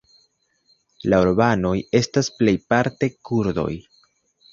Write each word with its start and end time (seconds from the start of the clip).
La 1.13 1.19
urbanoj 1.25 1.73
estas 1.99 2.31
plejparte 2.39 3.11
kurdoj. 3.31 3.69